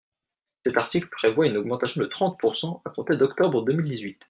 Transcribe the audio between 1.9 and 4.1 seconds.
de trente pourcent, à compter d’octobre deux mille